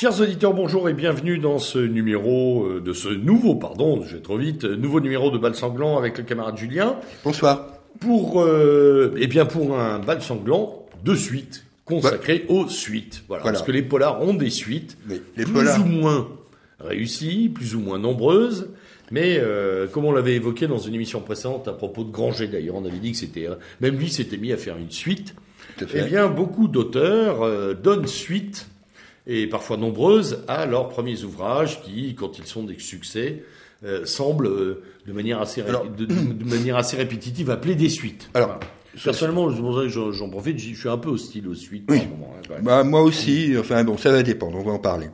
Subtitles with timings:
[0.00, 4.22] Chers auditeurs, bonjour et bienvenue dans ce numéro euh, de ce nouveau, pardon, je vais
[4.22, 6.94] trop vite, euh, nouveau numéro de Bal Sanglant avec le camarade Julien.
[7.24, 7.66] Bonsoir.
[7.98, 13.24] Pour, euh, eh bien, pour un Bal Sanglant de suite, consacré aux suites.
[13.26, 13.56] Voilà, Voilà.
[13.58, 16.28] Parce que les polars ont des suites, les plus polars- ou moins
[16.78, 18.68] réussies, plus ou moins nombreuses.
[19.10, 22.76] Mais euh, comme on l'avait évoqué dans une émission précédente à propos de Granger, d'ailleurs,
[22.76, 23.48] on avait dit que c'était,
[23.80, 25.34] même lui s'était mis à faire une suite.
[25.76, 28.68] Tout à Eh bien, beaucoup d'auteurs euh, donnent suite,
[29.28, 33.44] et parfois nombreuses, à leurs premiers ouvrages qui, quand ils sont des succès,
[33.84, 37.74] euh, semblent, euh, de, manière assez ré- Alors- de, de- de manière assez répétitive, appeler
[37.76, 38.28] des suites.
[38.34, 38.60] Alors, Voilà.
[39.04, 41.84] Personnellement, j'en profite, je suis un peu hostile aux suites.
[41.88, 42.00] Oui.
[42.10, 42.58] moment, hein.
[42.62, 45.06] Bah, moi aussi, enfin bon, ça va dépendre, on va en parler.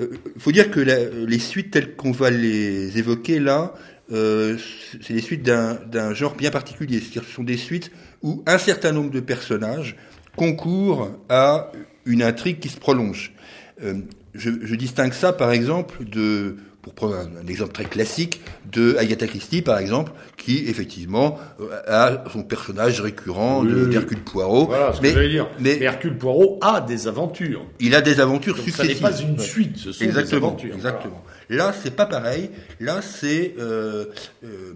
[0.00, 0.08] Il
[0.38, 3.74] faut dire que la- les suites telles qu'on va les évoquer là,
[4.10, 4.56] euh,
[5.02, 6.98] c'est les suites d'un d'un genre bien particulier.
[6.98, 9.94] C'est-à-dire que ce sont des suites où un certain nombre de personnages
[10.36, 11.70] concourent à
[12.06, 13.34] une intrigue qui se prolonge.
[13.82, 13.94] Euh,
[14.34, 18.40] je, je distingue ça, par exemple, de, pour prendre un, un exemple très classique,
[18.72, 24.66] de Agatha Christie, par exemple, qui effectivement euh, a son personnage récurrent Oui, d'Hercule Poirot.
[24.66, 25.48] Voilà ce mais que j'allais dire.
[25.60, 27.64] mais- Mais Hercule Poirot a des aventures.
[27.80, 29.02] il a des aventures Donc ça n'est successives.
[29.02, 30.74] pas une suite, ce sont Exactement, des aventures.
[30.74, 31.24] exactement.
[31.50, 32.50] Là, c'est pas pareil.
[32.80, 34.06] Là, c'est, euh,
[34.44, 34.74] euh,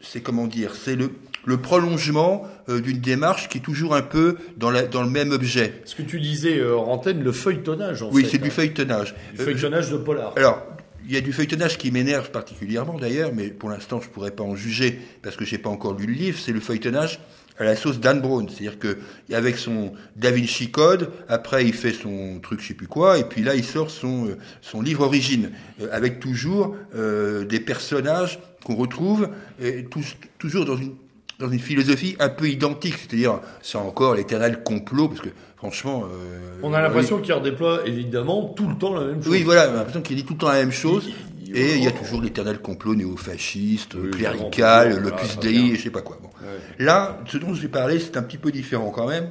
[0.00, 1.10] c'est comment dire, c'est le,
[1.46, 5.30] le prolongement euh, d'une démarche qui est toujours un peu dans, la, dans le même
[5.32, 5.80] objet.
[5.86, 8.52] Ce que tu disais euh, antenne, le feuilletonnage, en Oui, c'est du hein.
[8.52, 9.14] feuilletonnage.
[9.34, 10.32] Du feuilletonnage de polar.
[10.36, 10.62] alors,
[11.08, 14.42] il y a du feuilletonnage qui m'énerve particulièrement d'ailleurs, mais pour l'instant je pourrais pas
[14.42, 16.36] en juger parce que j'ai pas encore lu le livre.
[16.36, 17.20] C'est le feuilletonnage
[17.58, 18.98] à la sauce Dan Brown, c'est-à-dire que
[19.32, 23.24] avec son Da Vinci Code, après il fait son truc je sais plus quoi, et
[23.24, 28.40] puis là il sort son euh, son livre origine euh, avec toujours euh, des personnages
[28.64, 29.28] qu'on retrouve
[29.62, 30.96] et tous- toujours dans une
[31.38, 36.58] dans une philosophie un peu identique, c'est-à-dire c'est encore l'éternel complot parce que franchement euh,
[36.62, 39.32] On a l'impression qu'il redéploie évidemment tout le temps la même chose.
[39.32, 41.06] oui, voilà, on a l'impression qu'il dit tout le temps la même chose.
[41.08, 45.40] Il- il- Et il y a toujours l'éternel complot néo-fasciste, Oui, clérical, le plus ça
[45.40, 46.18] Dei, je sais pas quoi.
[46.22, 46.28] Bon.
[46.40, 46.84] Ouais.
[46.84, 49.28] Là, ce dont je vais parler, c'est un petit peu différent quand même.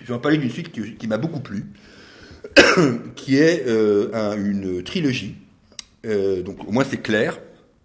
[0.00, 1.66] Je vais en parler d'une suite qui, qui m'a beaucoup plu,
[3.16, 5.36] qui est euh, un- une trilogie.
[6.06, 7.38] Euh, donc au moins c'est clair.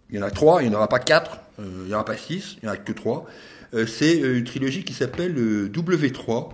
[0.09, 2.05] Il y en a trois, il n'y en aura pas quatre, il n'y en aura
[2.05, 3.25] pas six, il n'y en a que trois.
[3.73, 6.49] Euh, c'est euh, une trilogie qui s'appelle euh, W3,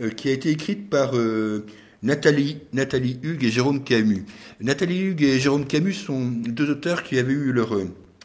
[0.00, 1.12] euh, qui a été écrite par
[2.02, 2.58] Nathalie,
[3.22, 4.24] Hugues et Jérôme Camus.
[4.60, 7.76] Nathalie Hugues et Jérôme Camus sont deux auteurs qui avaient eu leur,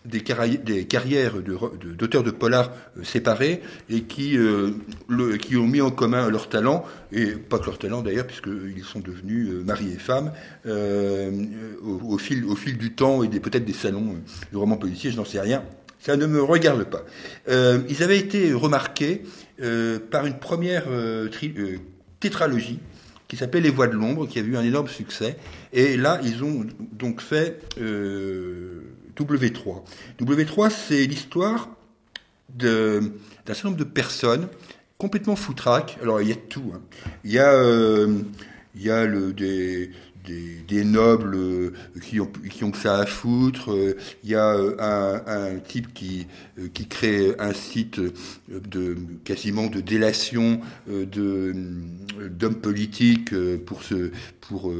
[0.06, 5.68] des, carri- des carrières de re- de- d'auteurs de, polars euh, séparées et qui, ont
[5.68, 9.92] mis en commun leur talent, et pas que leur talent d'ailleurs, puisqu'ils sont devenus mari
[9.94, 10.32] et femme
[10.66, 14.16] au, fil, au fil du temps et peut-être des salons
[14.52, 15.64] de romans policiers, je n'en sais rien.
[16.08, 17.04] Ça ne me regarde pas.
[17.50, 19.24] Euh, ils avaient été remarqués
[19.62, 21.28] euh, par une première euh,
[22.22, 22.80] tétralogie
[23.28, 25.36] qui s'appelle Les Voix de l'ombre, qui a eu un énorme succès.
[25.74, 28.84] Et là, ils ont donc fait euh,
[29.18, 29.82] W3.
[30.22, 31.68] W3, c'est l'histoire
[32.56, 33.02] d'un
[33.46, 34.48] certain nombre de personnes
[34.98, 35.98] complètement foutraques.
[36.02, 36.72] Alors, il y a tout.
[36.74, 36.80] hein.
[37.26, 37.52] Il y a,
[38.76, 39.92] il y a le, des,
[40.68, 43.70] des, nobles euh, qui, ont, que ça à foutre.
[44.24, 44.76] Il y a euh,
[45.28, 46.28] un, type qui,
[46.60, 48.00] euh, qui crée un site
[48.50, 51.54] de quasiment de délation de
[52.30, 53.34] d'hommes politiques
[53.66, 54.12] pour se
[54.42, 54.72] pour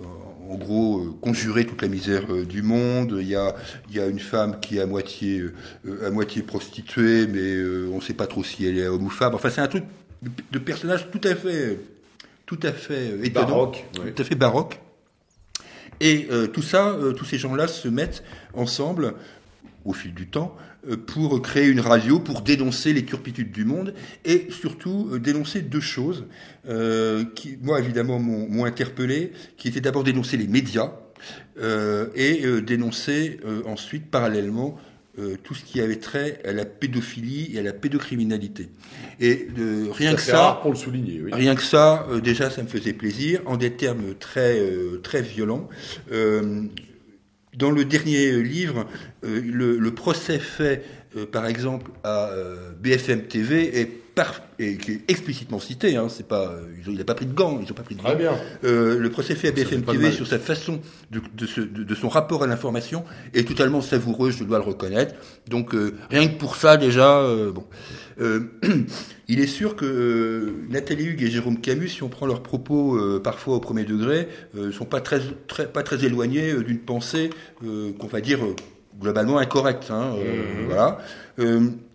[0.00, 3.16] en gros conjurer toute la misère du monde.
[3.20, 3.54] Il y a
[3.90, 5.44] il y a une femme qui est à moitié
[6.04, 7.56] à moitié prostituée, mais
[7.90, 9.34] on ne sait pas trop si elle est homme ou femme.
[9.34, 9.84] Enfin, c'est un truc
[10.52, 11.78] de personnage tout à fait
[12.46, 14.12] tout à fait euh, étonnant, Baroque, ouais.
[14.12, 14.80] tout à fait baroque.
[16.00, 18.22] Et euh, tout ça, euh, tous ces gens-là se mettent
[18.54, 19.14] ensemble
[19.84, 20.56] au fil du temps
[20.88, 25.80] euh, pour créer une radio, pour dénoncer les turpitudes du monde et surtout dénoncer deux
[25.80, 26.26] choses
[27.34, 30.92] qui, moi évidemment, m'ont interpellé, qui étaient d'abord dénoncer les médias
[31.60, 34.76] et dénoncer ensuite parallèlement
[35.18, 38.68] euh, tout ce qui avait trait à la pédophilie et à la pédocriminalité.
[39.18, 41.20] Et euh, rien que ça, rare pour le souligner.
[41.22, 41.30] Oui.
[41.32, 45.22] Rien que ça, euh, déjà, ça me faisait plaisir, en des termes très euh, très
[45.22, 45.68] violents.
[47.56, 48.86] Dans le dernier livre,
[49.22, 50.84] le, le procès fait,
[51.32, 52.30] par exemple, à
[52.82, 55.94] BFM TV est, par, et qui est explicitement cité.
[55.96, 57.82] Hein, c'est pas, euh, ils ont- il n'a pas pris de gants, ils ont pas
[57.84, 58.08] pris de gants.
[58.08, 58.32] Très bien.
[58.64, 60.80] Euh, le procès fait à BFM TV sur sa façon
[61.12, 63.04] de, de, ce- de- de son rapport à l'information
[63.34, 65.14] est totalement savoureux, je dois le reconnaître.
[65.48, 67.64] Donc euh, rien que pour ça déjà, euh, bon.
[69.28, 73.56] Il est sûr que Nathalie Hugues et Jérôme Camus, si on prend leurs propos parfois
[73.56, 74.28] au premier degré,
[74.72, 77.28] sont pas très, très pas très éloignés d'une pensée
[77.60, 78.38] qu'on va dire
[79.00, 79.90] globalement incorrecte.
[79.90, 80.66] Hein, Mhm.
[80.68, 80.98] Voilà.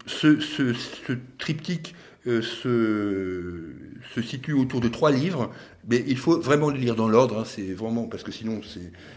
[0.08, 1.96] Ce, ce, ce triptyque
[2.28, 3.74] euh, se,
[4.14, 5.52] se situe autour de trois livres,
[5.90, 7.40] mais il faut vraiment les lire dans l'ordre.
[7.40, 8.62] Hein, c'est vraiment parce que sinon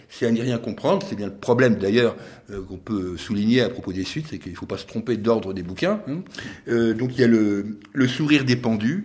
[0.09, 1.07] c'est à n'y rien comprendre.
[1.09, 2.17] C'est bien le problème d'ailleurs
[2.51, 5.17] euh, qu'on peut souligner à propos des suites, c'est qu'il ne faut pas se tromper
[5.17, 6.01] d'ordre des bouquins.
[6.09, 6.23] hein.
[6.69, 9.05] Euh, donc il y a le, le sourire des pendus,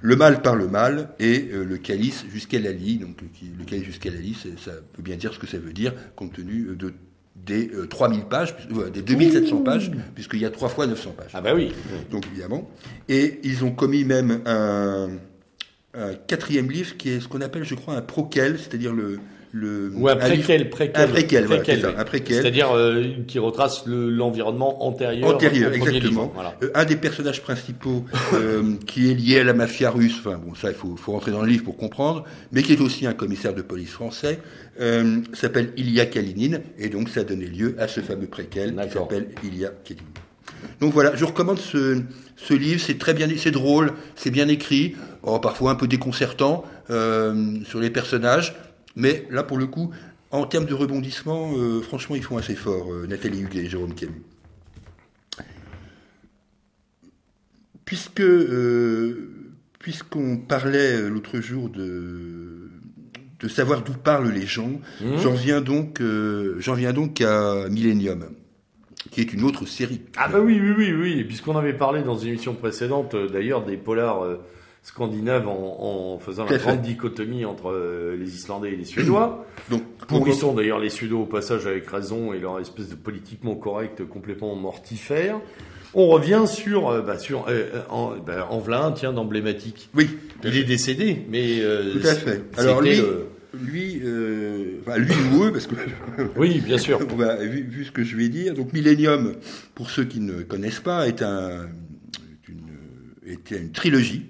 [0.00, 2.98] le mal par le mal et euh, le calice jusqu'à la lie.
[2.98, 5.72] Donc le, calice jusqu'à la lie, c'est- ça peut bien dire ce que ça veut
[5.72, 6.92] dire compte tenu de
[7.44, 11.10] des euh, 3000 pages, puis- euh, des 2700 pages, puisqu'il y a trois fois 900
[11.16, 11.72] pages Ah bah oui.
[12.10, 12.68] donc évidemment.
[13.08, 15.10] Et ils ont commis même un,
[15.94, 19.18] un quatrième livre qui est ce qu'on appelle, je crois, un proquel, c'est-à-dire le,
[19.54, 21.02] le Ou un livre- préquel, préquel.
[21.02, 21.62] un préquel, voilà,
[22.12, 22.20] oui.
[22.26, 25.28] C'est-à-dire euh, qui retrace le- l'environnement antérieur.
[25.34, 26.00] antérieur, exactement.
[26.22, 26.30] livre.
[26.34, 26.54] Voilà.
[26.62, 30.54] Euh, un des personnages principaux euh, qui est lié à la mafia russe, enfin bon,
[30.54, 33.12] ça il faut, faut rentrer dans le livre pour comprendre, mais qui est aussi un
[33.12, 34.38] commissaire de police français,
[35.34, 39.28] s'appelle Ilya Kalinin, et donc ça a donné lieu à ce fameux préquel qui s'appelle
[39.44, 40.06] Ilya Kalinin.
[40.80, 42.00] Donc voilà, je recommande ce,
[42.36, 46.64] ce livre, c'est très bien, c'est drôle, c'est bien écrit, oh, parfois un peu déconcertant
[46.90, 48.54] euh, sur les personnages,
[48.96, 49.90] mais là pour le coup,
[50.30, 53.94] en termes de rebondissement, euh, franchement ils font assez fort, euh, Nathalie Huguet et Jérôme
[53.94, 54.22] Camus.
[57.84, 62.70] Puisque euh, puisqu'on parlait l'autre jour de
[63.40, 64.80] de savoir d'où parlent les gens,
[65.18, 68.28] j'en viens donc euh, j'en viens donc à Millennium,
[69.10, 70.00] qui est une autre série.
[70.16, 71.24] Ah bah oui, oui, oui, oui.
[71.24, 74.38] Puisqu'on avait parlé dans une émission précédente, d'ailleurs, des polars
[74.82, 79.46] scandinaves en, en faisant la grande dichotomie entre euh, les Islandais et les Suédois.
[79.70, 82.88] Donc Pour pour ils sont d'ailleurs les Suédois au passage avec raison et leur espèce
[82.88, 85.40] de politiquement correct complètement mortifère.
[85.94, 89.88] On revient sur, euh, bah, sur euh, euh, en, bah, en voilà un, tiens, d'emblématique.
[89.94, 90.08] oui,
[90.42, 92.42] Il est décédé, mais euh, tout à fait.
[92.56, 93.26] Alors lui, le-
[93.62, 95.74] lui, euh, enfin lui ou eux, parce que
[96.36, 96.98] oui, bien sûr.
[97.16, 99.34] va, vu, vu ce que je vais dire, donc Millennium,
[99.74, 101.68] pour ceux qui ne connaissent pas, est un,
[102.48, 104.26] une, était une trilogie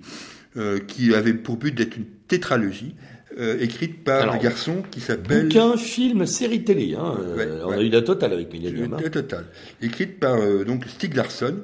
[0.86, 2.94] qui avait pour but d'être une tétralogie
[3.38, 6.94] euh, écrite par Alors, un garçon qui s'appelle Bouquin, film, série télé.
[6.98, 7.16] Hein.
[7.20, 8.92] euh, Ouais, on a eu la totale avec Millennium.
[8.92, 8.98] hein.
[9.02, 9.46] Le total.
[9.80, 11.56] Écrite par euh, donc Stig Larsson.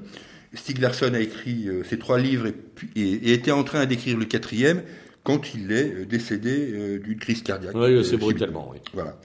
[0.55, 3.85] Stig Larsson a écrit euh, ces trois livres et, puis- et- et était en train
[3.85, 4.81] d'écrire le quatrième
[5.25, 7.75] quand il est euh, décédé euh, d'une crise cardiaque.
[7.75, 8.71] Oui, Euh, c'est brutalement.
[8.73, 8.79] Oui.
[8.95, 9.21] Voilà.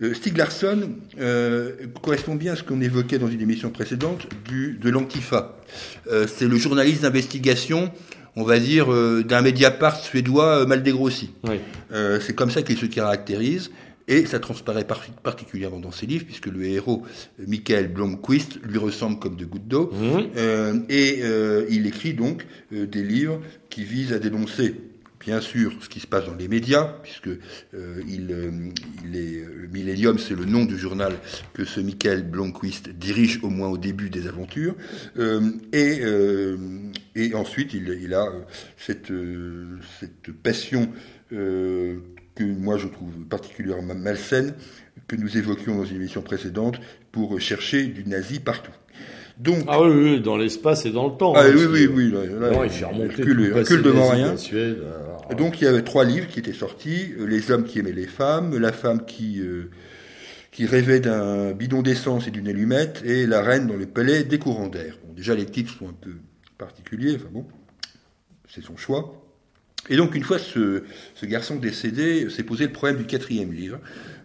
[0.00, 4.78] Euh, Stig Larsson euh, correspond bien à ce qu'on évoquait dans une émission précédente du,
[4.80, 5.58] de l'Antifa.
[6.06, 7.90] Euh, c'est le journaliste d'investigation,
[8.38, 11.30] on va dire, euh, d'un Mediapart suédois euh, mal dégrossi.
[11.48, 11.56] Oui.
[11.92, 13.70] Euh, c'est comme ça qu'il se caractérise.
[14.10, 17.02] Et ça transparaît par- particulièrement dans ses livres, puisque le héros,
[17.46, 19.90] Michael Blomqvist, lui ressemble comme de gouttes d'eau.
[19.92, 20.84] Mhm.
[20.88, 21.20] Et
[21.68, 24.76] il écrit donc des livres qui visent à dénoncer,
[25.20, 28.50] bien sûr, ce qui se passe dans les médias, puisque euh, il, euh,
[29.04, 31.14] il euh, Millennium, c'est le nom du journal
[31.52, 34.74] que ce Michael Blomqvist dirige au moins au début des aventures.
[35.18, 35.40] Euh,
[35.72, 38.26] et, ensuite, il, il a
[38.76, 39.12] cette,
[40.00, 40.90] cette passion
[41.30, 44.54] que moi je trouve particulièrement malsaine,
[45.08, 46.80] que nous évoquions dans une émission précédente,
[47.10, 48.72] pour chercher du nazi partout.
[49.38, 51.32] Donc, Ah oui, oui, dans l'espace et dans le temps.
[51.36, 54.26] ah, hein, oui, oui, que- oui, là, là, Non, il fait remonter de rien.
[54.32, 54.78] la Suède.
[54.82, 57.78] alors, Et Donc il y avait trois livres qui étaient sortis euh, les hommes qui
[57.78, 59.70] aimaient les femmes, la femme qui euh,
[60.50, 64.38] qui rêvait d'un bidon d'essence et d'une allumette, et la reine dans le palais des
[64.40, 64.98] courants d'air.
[65.06, 66.10] Bon, déjà les titres sont un peu
[66.56, 67.44] particuliers, enfin bon,
[68.48, 69.14] c'est son choix.
[69.90, 70.82] Et donc une fois ce,
[71.14, 73.78] ce garçon décédé, s'est posé le problème du quatrième livre,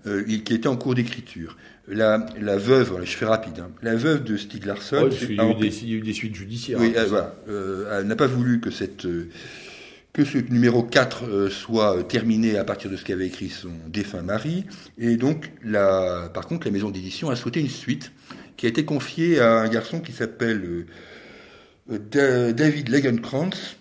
[0.07, 1.57] euh, qui était en cours d'écriture.
[1.87, 5.35] La, la veuve, je fais rapide, hein, la veuve de Stig Larsson, ouais, parce qu'il
[5.35, 6.79] y a a eu empêché- des- il y a eu des suites judiciaires.
[6.79, 7.35] oui, hein, euh, voilà.
[7.49, 9.05] Euh, elle n'a pas voulu que cette
[10.13, 14.21] que ce numéro 4 euh, soit terminé à partir de ce qu'avait écrit son défunt
[14.21, 14.63] mari.
[14.99, 18.11] Et donc, la, par contre, la maison d'édition a souhaité une suite
[18.55, 20.85] qui a été confiée à un garçon qui s'appelle
[21.89, 23.75] euh, Da- David Legenkrantz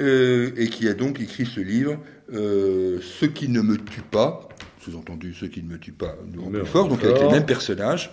[0.00, 1.98] euh, et qui a donc écrit ce livre,
[2.32, 4.48] euh, Ce qui ne me tue pas,
[4.80, 7.46] sous-entendu, Ce qui ne me tue pas nous rend plus fort, donc avec les mêmes
[7.46, 8.12] personnages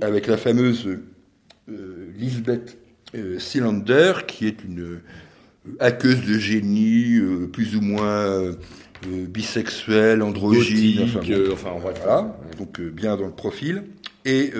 [0.00, 0.86] avec la fameuse
[1.68, 2.78] euh, Lisbeth
[3.14, 5.00] euh, Cylinder, qui est une
[5.78, 8.54] hackeuse de génie, euh, plus ou moins euh,
[9.06, 13.84] bisexuelle, androgyne, enfin, euh, enfin, voilà, donc bien dans le profil,
[14.24, 14.52] et,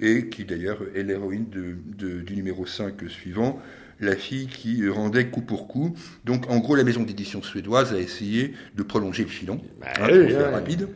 [0.00, 3.60] et qui d'ailleurs est l'héroïne du numéro 5 suivant,
[4.00, 5.94] la fille qui rendait coup pour coup.
[6.24, 10.08] Donc en gros, la maison d'édition suédoise a essayé de prolonger le filon, Bah hein,
[10.12, 10.88] oui, rapide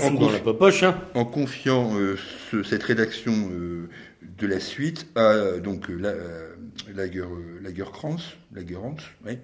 [0.00, 1.00] En dans conf- la popoche, hein.
[1.14, 2.16] en confiant euh,
[2.50, 3.88] ce- cette rédaction euh,
[4.38, 6.12] de la suite à donc euh, la,
[6.94, 7.24] Lager,
[7.62, 8.22] Lagerkrantz,
[8.54, 9.38] Lagerkrantz, oui,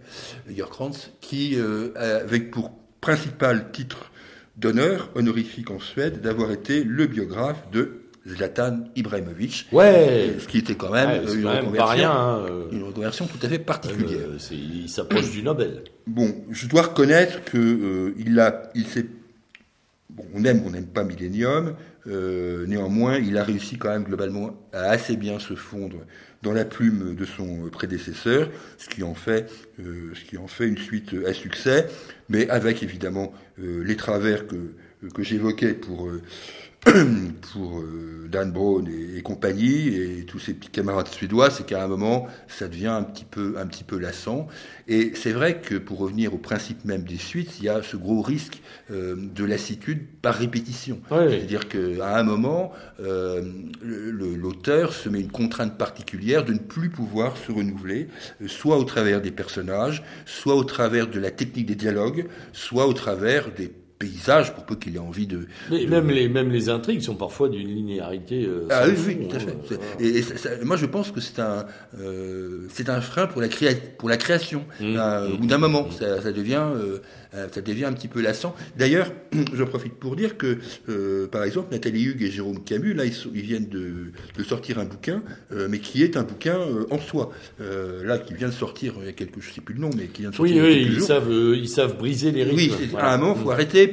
[0.49, 1.57] Lagerkrantz, qui
[1.97, 4.11] avec pour principal titre
[4.57, 8.00] d'honneur honorifique en Suède d'avoir été le biographe de
[8.35, 9.67] Zlatan Ibrahimovic.
[9.73, 10.35] Ouais.
[10.39, 12.11] Ce qui était quand même, Ouais, euh, c'est une, quand même reconversion, pas rien.
[12.13, 14.27] hein, euh, une reconversion tout à fait particulière.
[14.31, 15.85] euh, il s'approche du Nobel.
[16.07, 19.07] Bon, je dois reconnaître que euh, il a, il s'est,
[20.11, 21.75] bon, on aime, on n'aime pas Millennium.
[22.07, 25.99] euh, néanmoins, il a réussi quand même globalement à assez bien se fondre
[26.43, 30.67] dans la plume de son prédécesseur, ce qui en fait, euh, ce qui en fait
[30.67, 31.87] une suite à succès,
[32.31, 34.57] mais avec évidemment euh, les travers que
[35.15, 36.23] que j'évoquais pour euh,
[37.53, 41.85] pour euh, Dan Brown et, et compagnie et tous ces petits camarades suédois, c'est qu'à
[41.85, 44.49] un moment, ça devient un petit peu, un petit peu lassant.
[44.89, 47.99] Et c'est vrai que pour revenir au principe même des suites, il y a ce
[47.99, 51.01] gros risque euh, de lassitude par répétition.
[51.11, 53.43] C'est-à-dire qu'à un moment, euh,
[53.83, 58.09] l'auteur se met une contrainte particulière de ne plus pouvoir se renouveler,
[58.47, 62.95] soit au travers des personnages, soit au travers de la technique des dialogues, soit au
[62.95, 66.69] travers des paysages, pour peu qu'il ait envie de, Mais de- même les, même les
[66.71, 68.45] intrigues sont parfois d'une linéarité.
[68.47, 69.41] euh, ah oui, tout à hein.
[69.41, 69.57] fait.
[69.69, 69.91] C'est- Voilà.
[70.01, 71.67] Et, et ça- ça- moi, je pense que c'est un,
[72.01, 74.65] euh, c'est un frein pour la, créa pour la création.
[74.81, 74.97] Mmh.
[74.97, 75.33] Euh, Mmh.
[75.35, 76.65] Au bout d'un moment, ça, ça devient,
[77.53, 78.55] ça devient un petit peu lassant.
[78.77, 79.13] D'ailleurs,
[79.55, 80.59] j'en profite pour dire que,
[81.27, 84.79] par exemple, Nathalie Hugues et Jérôme Camus, là, ils, sont- ils viennent de, de sortir
[84.79, 85.23] un bouquin,
[85.69, 86.59] mais qui est un bouquin
[86.91, 87.31] en soi.
[87.61, 90.07] Là, qui vient de sortir, il y a quelques, je sais plus le nom, mais
[90.07, 91.07] qui vient de sortir Oui, il ils jours.
[91.07, 92.57] savent, ils savent briser les rythmes.
[92.81, 93.09] Oui, Voilà.
[93.09, 93.90] à un moment, faut arrêter.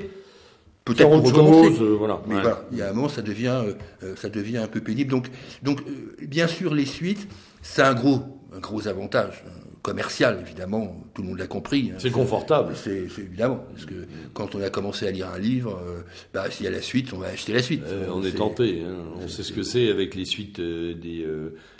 [0.87, 1.69] Peut-être pour autre recommencer.
[1.75, 2.21] chose, euh, voilà.
[2.27, 2.41] Mais Ouais.
[2.41, 5.11] voilà, il y a un moment, ça devient, euh, euh, ça devient un peu pénible.
[5.11, 5.27] Donc,
[5.63, 7.27] donc euh, bien sûr, les suites,
[7.61, 8.21] c'est un gros,
[8.55, 9.49] un gros avantage euh,
[9.91, 11.01] commercial, évidemment.
[11.13, 11.91] Tout le monde l'a compris.
[11.91, 11.97] hein.
[11.97, 12.73] C'est confortable.
[12.75, 13.95] C'est évidemment parce que
[14.33, 16.01] quand on a commencé à lire un livre, euh,
[16.33, 17.83] bah, s'il y a la suite, on va acheter la suite.
[17.85, 18.81] Euh, on est tenté.
[18.85, 18.95] hein.
[19.23, 21.25] On sait ce que c'est avec les suites euh, des,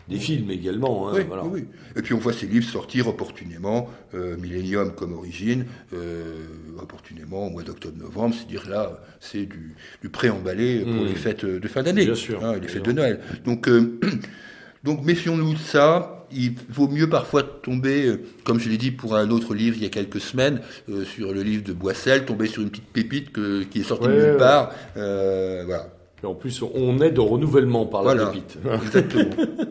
[0.08, 1.10] des films également.
[1.10, 1.44] hein, Oui, voilà.
[1.44, 1.66] oui, oui.
[1.98, 5.66] Et puis on voit ces livres sortir opportunément, Millennium comme origine,
[6.82, 11.08] opportunément au mois d'octobre-novembre, c'est-à-dire là, c'est du, du pré-emballé pour Mm.
[11.08, 12.92] les fêtes de fin d'année, Bien sûr, hein, les fêtes de.
[12.94, 13.20] Noël.
[13.46, 13.70] Donc,
[14.84, 16.17] donc méfions-nous de ça.
[16.32, 19.84] Il vaut mieux parfois tomber, euh, comme je l'ai dit pour un autre livre il
[19.84, 23.32] y a quelques semaines, euh, sur le livre de Boissel, tomber sur une petite pépite
[23.32, 24.38] que- qui est sortie Ouais, de nulle ouais.
[24.38, 24.72] part.
[24.98, 25.88] Euh, voilà.
[26.24, 28.30] Et en plus, on aide au renouvellement par la Voilà.
[28.32, 28.58] pépite.
[28.84, 29.30] Exactement.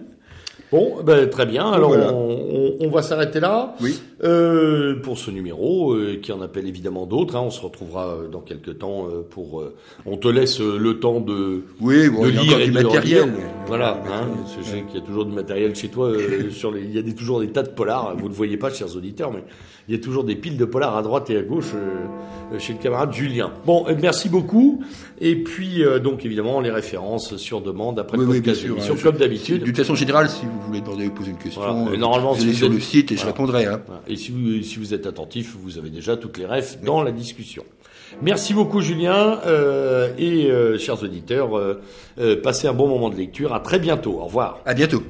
[0.72, 1.70] Bon, ben, très bien.
[1.70, 2.12] Alors, Voilà.
[2.12, 3.76] on, on- on va s'arrêter là.
[3.80, 4.00] Oui.
[4.24, 8.28] Euh, pour ce numéro, euh, qui en appelle évidemment d'autres, hein, on se retrouvera euh,
[8.28, 9.60] dans quelques temps euh, pour.
[9.60, 9.74] euh,
[10.06, 12.82] on te laisse le temps de, Oui, bon, de il lire encore et du de
[12.82, 13.22] matériel.
[13.24, 13.34] relire.
[13.66, 14.26] Voilà, hein,
[14.58, 16.06] je sais qu'il y a toujours du matériel chez toi.
[16.08, 18.14] euh, sur les, il y a des, toujours des tas de polars.
[18.16, 19.44] Vous ne le voyez pas, chers auditeurs, mais
[19.88, 21.72] il y a toujours des piles de polars à droite et à gauche
[22.58, 23.52] chez le camarade Julien.
[23.66, 24.80] Bon, merci beaucoup.
[25.20, 28.74] Et puis, euh, donc évidemment, les références sur demande après Oui, oui, podcast bien sûr,
[28.76, 29.60] d'émission, hein, comme d'habitude.
[29.60, 31.90] De toute façon générale, si vous voulez poser une question, Voilà.
[31.92, 33.64] Euh, normalement, vous allez sur le site et je répondrai.
[33.66, 33.80] Hein.
[33.86, 34.02] Voilà.
[34.08, 37.12] Et si vous, si vous êtes attentif, vous avez déjà toutes les refs dans la
[37.12, 37.64] discussion.
[38.22, 41.82] Merci beaucoup Julien euh, et euh, chers auditeurs, euh,
[42.18, 43.52] euh, passez un bon moment de lecture.
[43.52, 44.20] À très bientôt.
[44.20, 44.60] Au revoir.
[44.64, 45.02] À bientôt.